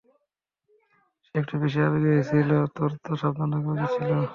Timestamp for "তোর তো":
2.75-3.11